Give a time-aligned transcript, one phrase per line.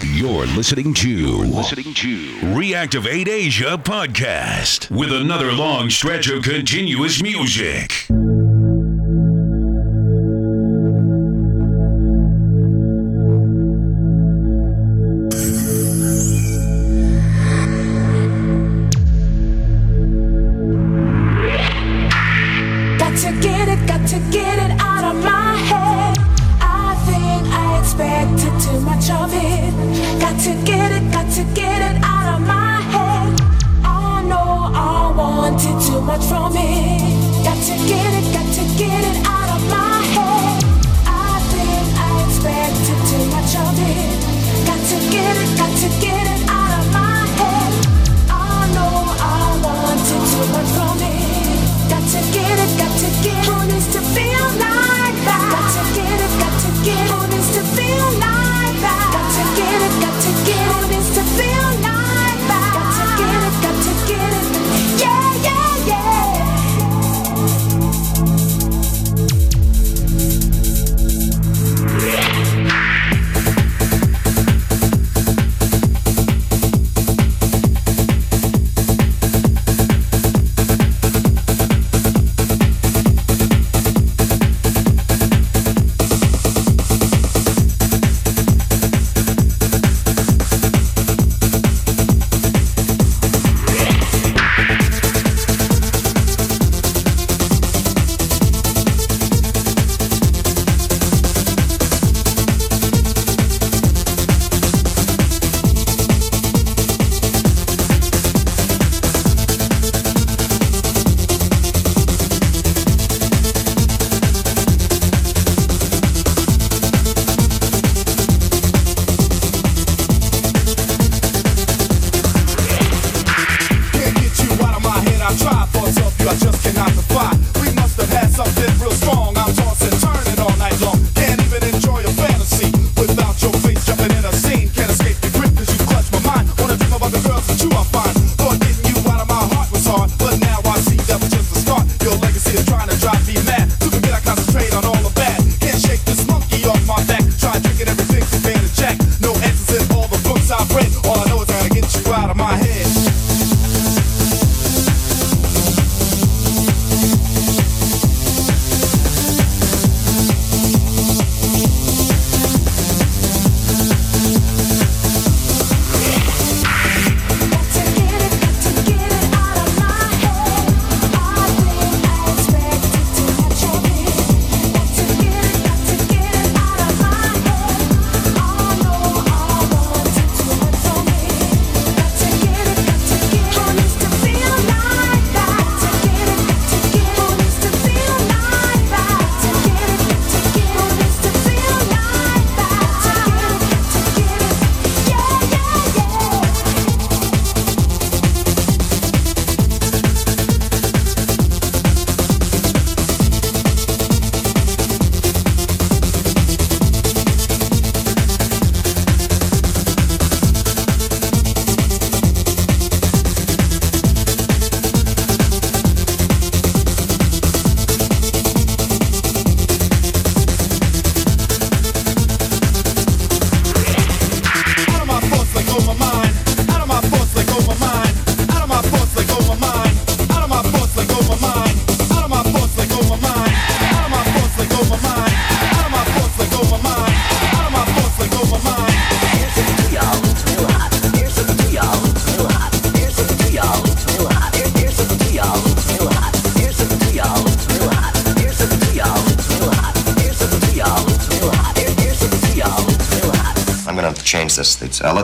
[0.00, 7.22] You're listening to You're listening to Reactivate Asia podcast with another long stretch of continuous
[7.22, 8.06] music.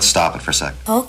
[0.09, 0.75] Stop it for a sec.
[0.89, 1.08] Okay,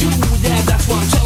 [0.00, 1.19] de mulher da quantia.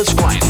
[0.00, 0.49] It's fine.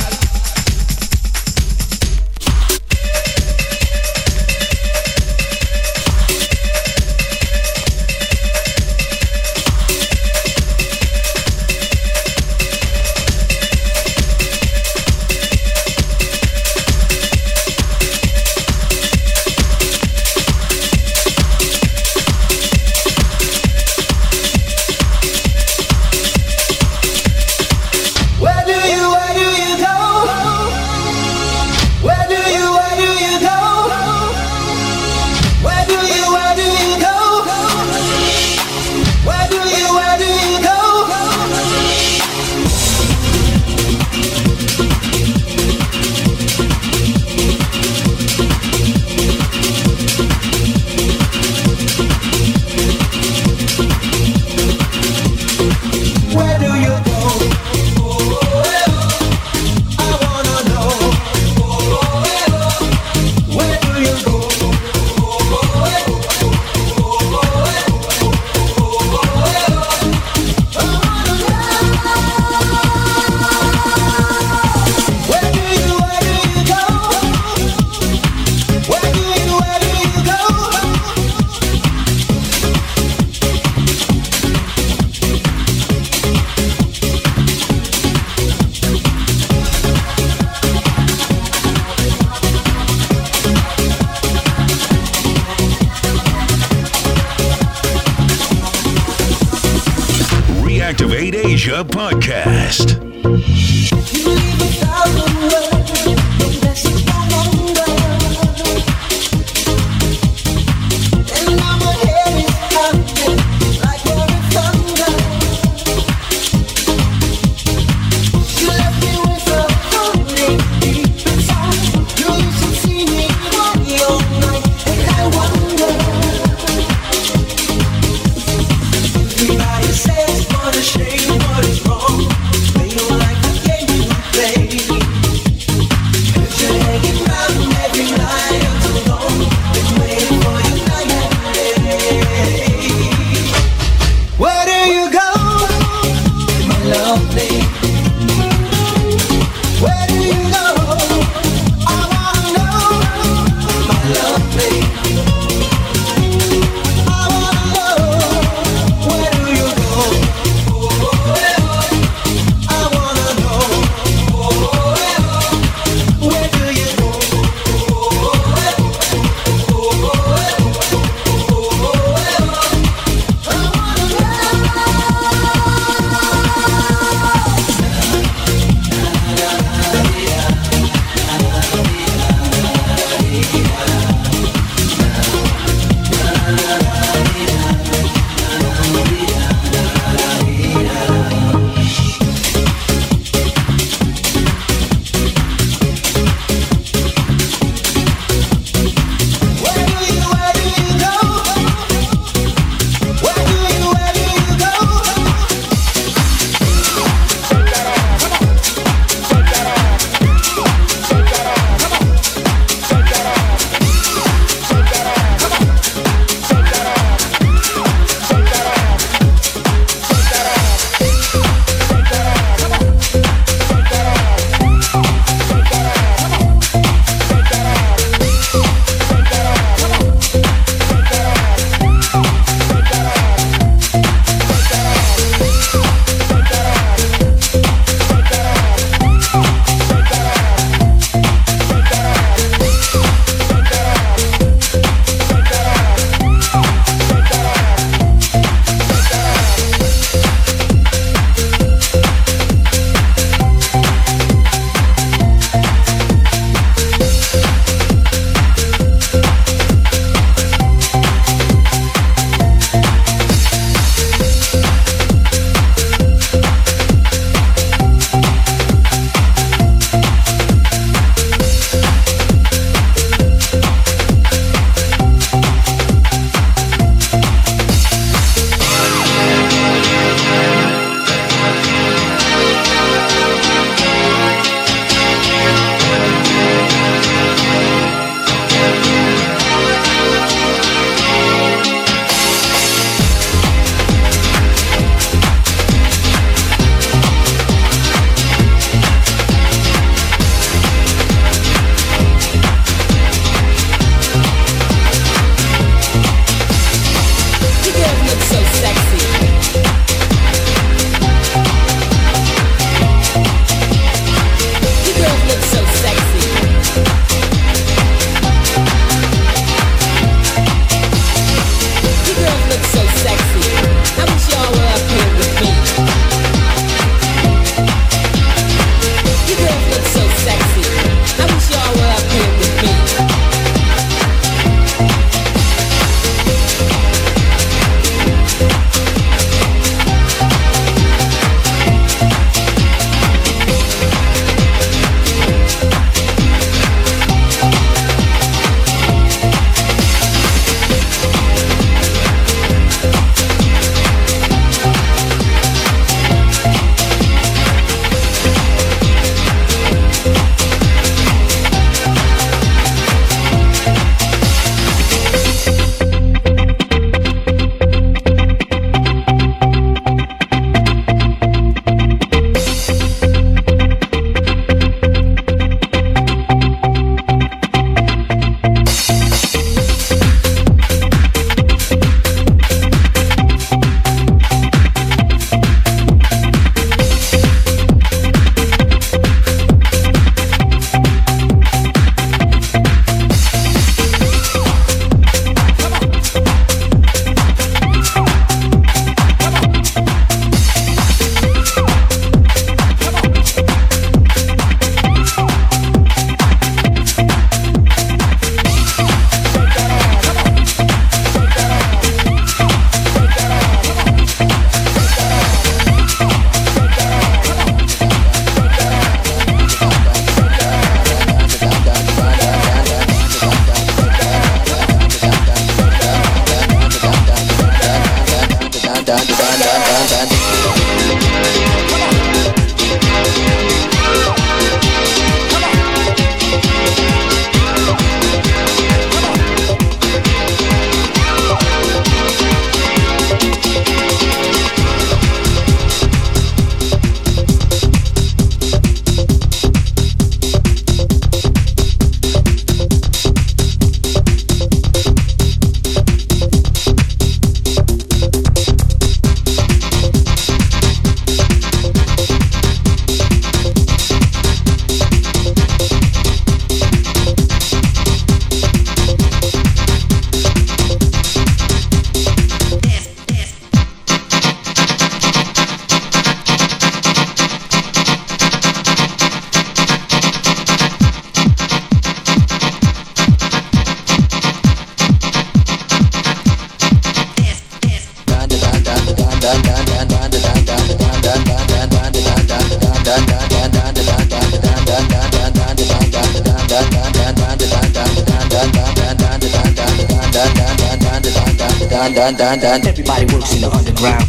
[501.81, 504.05] Everybody works in the underground.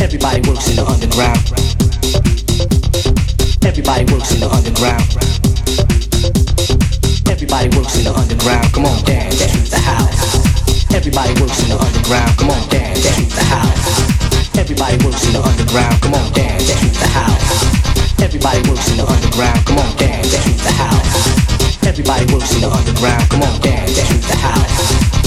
[0.00, 1.44] Everybody works in the underground.
[3.60, 5.04] Everybody works in the underground.
[7.28, 8.72] Everybody works in the underground.
[8.72, 10.40] Come on, dance to the house.
[10.88, 12.32] Everybody works in the underground.
[12.40, 14.56] Come on, dance to the house.
[14.56, 16.00] Everybody works in the underground.
[16.00, 18.24] Come on, dance to the house.
[18.24, 19.60] Everybody works in the underground.
[19.68, 21.84] Come on, dance to the house.
[21.84, 23.28] Everybody works in the underground.
[23.28, 25.21] Come on, dance to the house.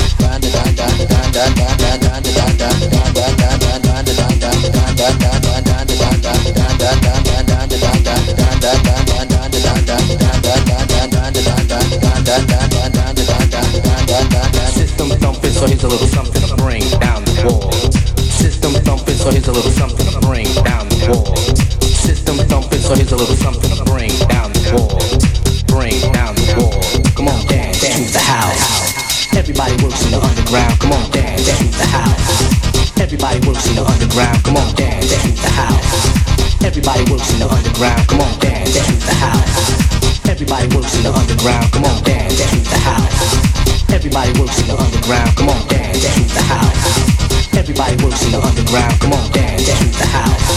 [15.56, 17.72] So here's a little something to bring down the wall.
[18.22, 19.18] System thumping,
[29.56, 30.80] Everybody works in the underground.
[30.84, 33.00] Come on, dance to the house.
[33.00, 34.44] Everybody works in the underground.
[34.44, 36.60] Come on, dance to the house.
[36.60, 38.04] Everybody works in the underground.
[38.04, 40.28] Come on, dance to the house.
[40.28, 41.72] Everybody works in the underground.
[41.72, 43.16] Come on, dance to the house.
[43.96, 45.32] Everybody works in the underground.
[45.40, 47.56] Come on, dance to the house.
[47.56, 49.00] Everybody works in the underground.
[49.00, 50.52] Come on, dance to the house.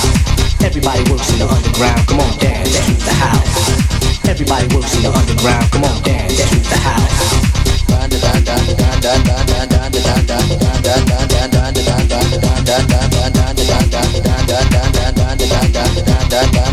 [0.59, 2.03] Everybody works in the underground.
[2.03, 4.27] Come on, dance to the house.
[4.27, 5.71] Everybody works in the underground.
[5.71, 7.58] Come on, dance to the house.
[16.31, 16.68] da da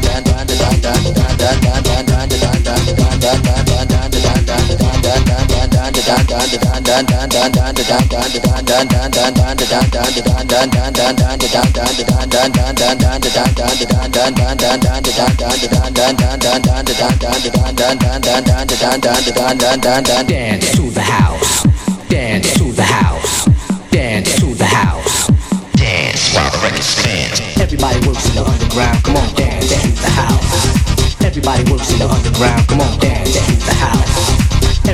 [20.28, 21.66] Dance to the house.
[22.10, 23.46] Dance to the house.
[23.92, 25.28] Dance to the house.
[25.76, 27.42] Dance while the record spins.
[27.60, 29.04] Everybody works in the underground.
[29.04, 31.22] Come on, dance to the house.
[31.24, 32.68] Everybody works in the underground.
[32.68, 34.15] Come on, dance to the house.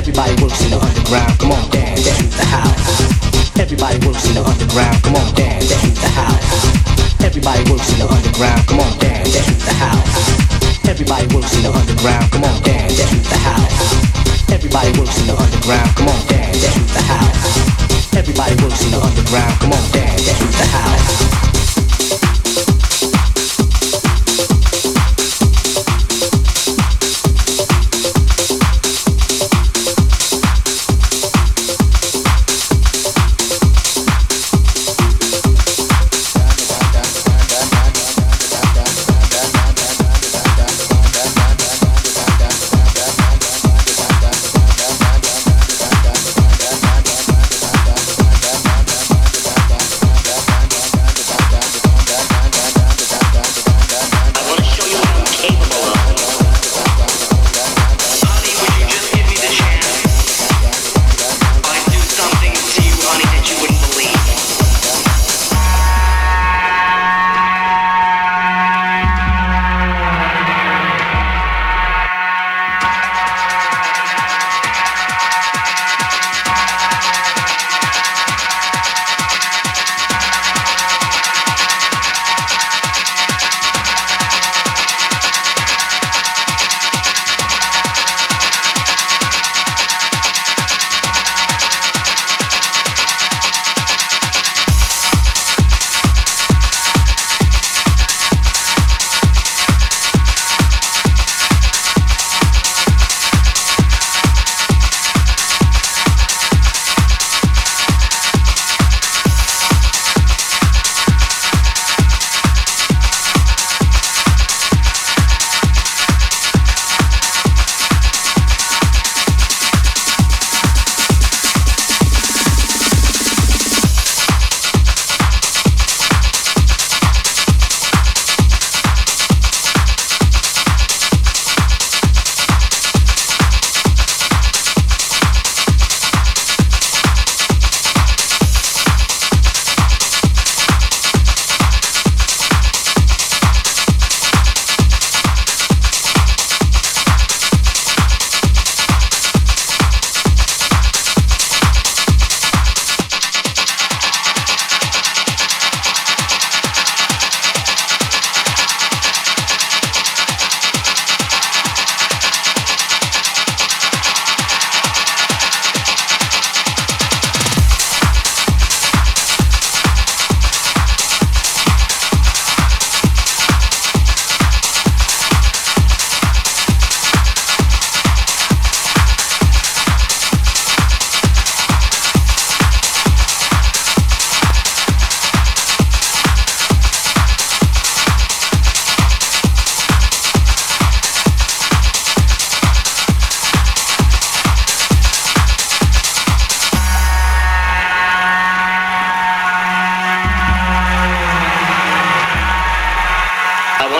[0.02, 1.38] Everybody works in the underground.
[1.38, 3.54] Come on, dance to the house.
[3.54, 4.98] Everybody works in the underground.
[5.04, 7.22] Come on, dance to the house.
[7.22, 8.66] Everybody works in the underground.
[8.66, 10.90] Come on, dance to the house.
[10.90, 12.32] Everybody works in the underground.
[12.34, 14.50] Come on, dance to the house.
[14.50, 15.94] Everybody works in the underground.
[15.94, 18.18] Come on, dance to the house.
[18.18, 19.54] Everybody works in the underground.
[19.62, 21.51] Come on, dance to the house.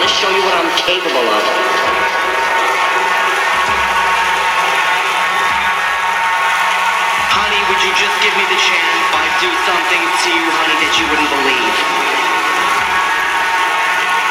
[0.03, 1.43] want to show you what I'm capable of.
[7.31, 8.99] Honey, would you just give me the chance?
[9.15, 11.75] I'd do something to you, honey, that you wouldn't believe.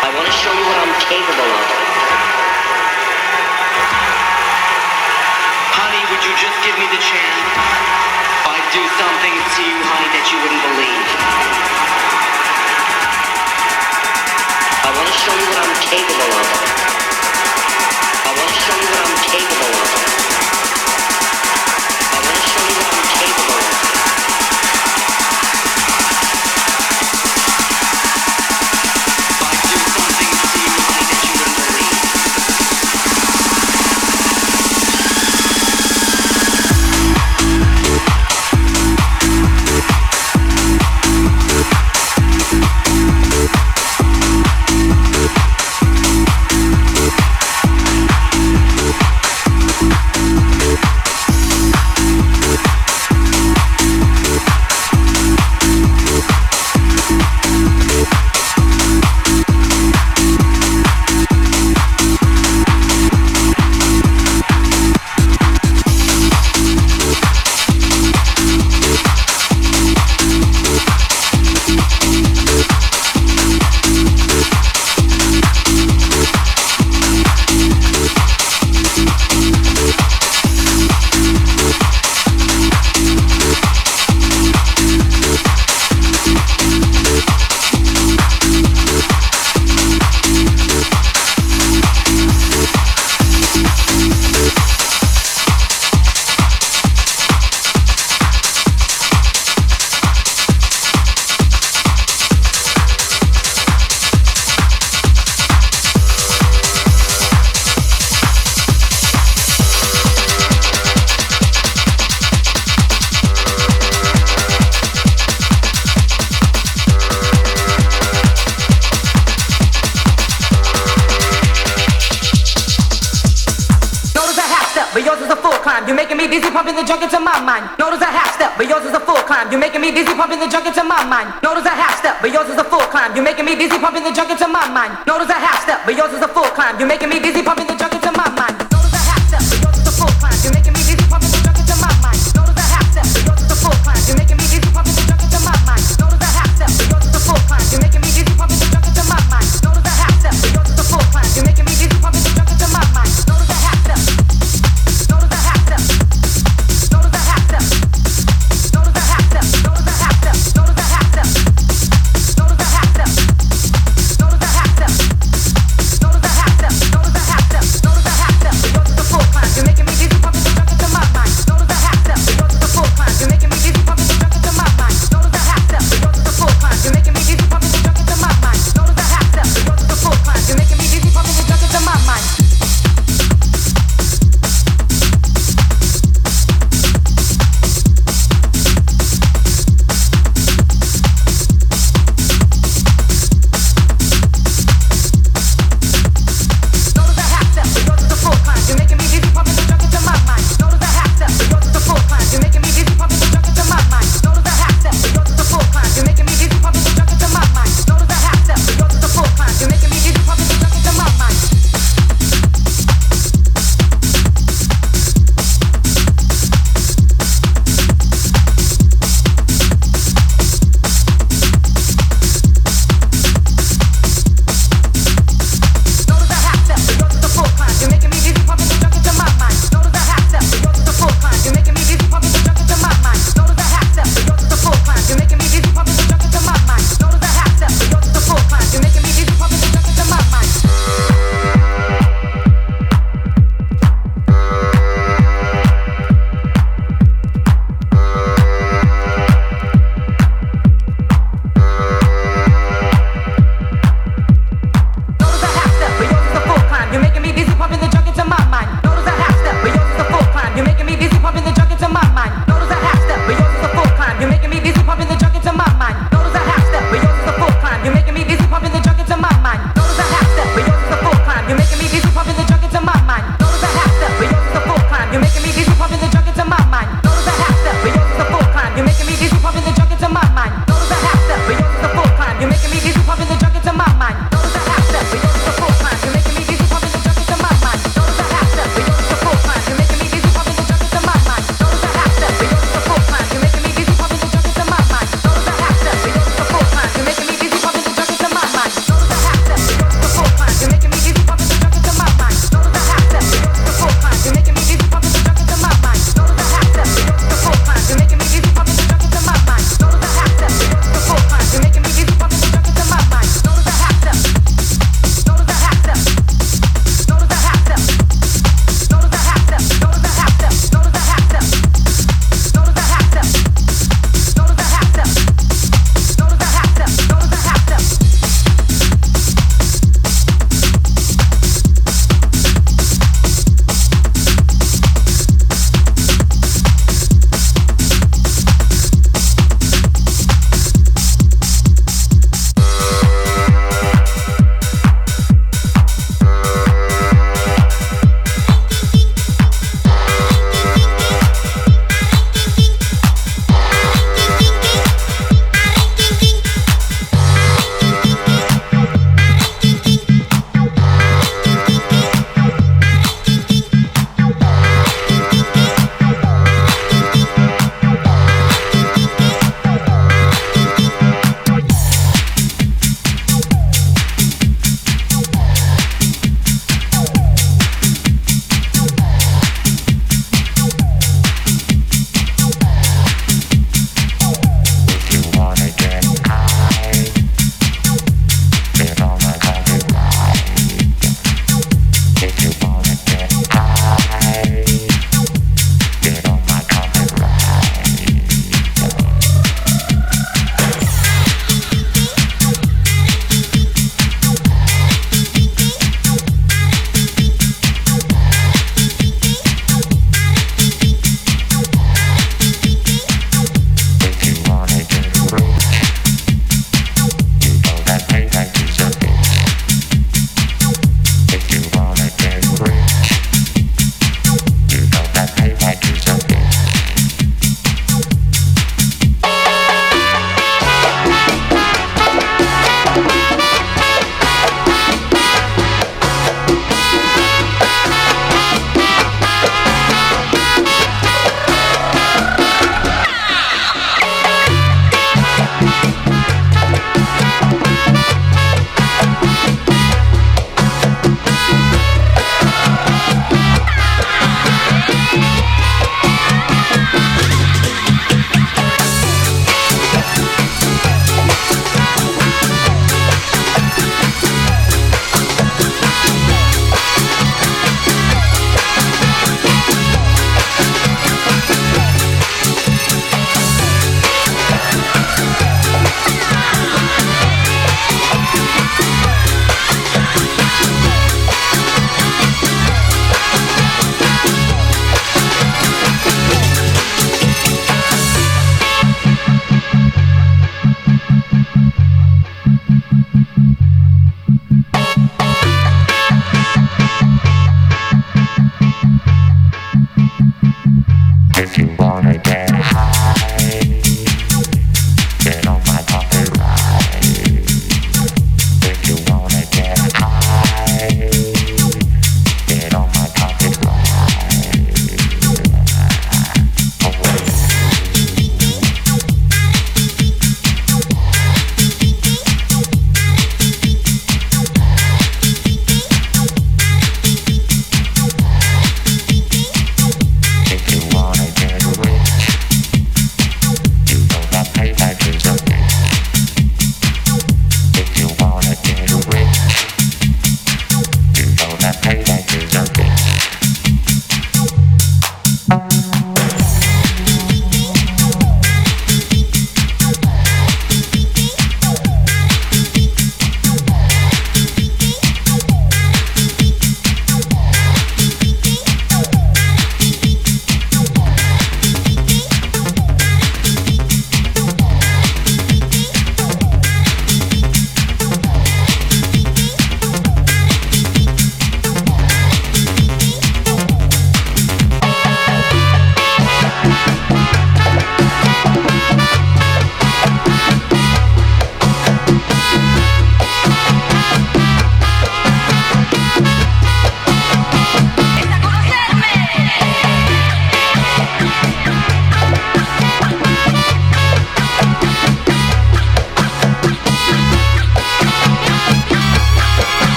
[0.00, 1.66] I want to show you what I'm capable of.
[5.76, 7.44] Honey, would you just give me the chance?
[8.56, 12.07] I'd do something to you, honey, that you wouldn't believe
[14.88, 16.32] capable
[23.58, 23.77] of.